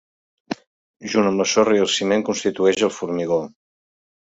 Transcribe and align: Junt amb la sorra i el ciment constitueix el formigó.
Junt 1.13 1.29
amb 1.33 1.43
la 1.43 1.47
sorra 1.51 1.77
i 1.77 1.83
el 1.83 1.93
ciment 1.97 2.25
constitueix 2.31 2.83
el 2.91 2.95
formigó. 2.99 3.41